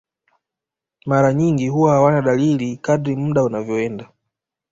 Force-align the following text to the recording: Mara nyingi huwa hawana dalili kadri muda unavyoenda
Mara 1.05 1.33
nyingi 1.33 1.67
huwa 1.67 1.93
hawana 1.93 2.21
dalili 2.21 2.77
kadri 2.77 3.15
muda 3.15 3.43
unavyoenda 3.43 4.09